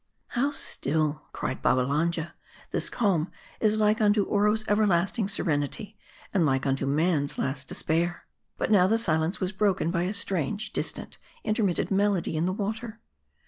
"How 0.29 0.49
still!" 0.49 1.25
cried 1.31 1.61
Babbalanja." 1.61 2.33
This 2.71 2.89
calm 2.89 3.29
is 3.59 3.77
like 3.77 4.01
unto 4.01 4.23
Oro's 4.23 4.65
everlasting 4.67 5.27
serenit), 5.27 5.93
and 6.33 6.43
like 6.43 6.65
unto 6.65 6.87
man's 6.87 7.37
last 7.37 7.67
despair." 7.67 8.25
But 8.57 8.71
now 8.71 8.87
the 8.87 8.97
silence 8.97 9.39
was 9.39 9.51
broken 9.51 9.91
by 9.91 10.05
a 10.05 10.13
strange, 10.15 10.73
distant, 10.73 11.19
intermitted 11.43 11.91
melody 11.91 12.35
in 12.35 12.47
the 12.47 12.51
water. 12.53 12.99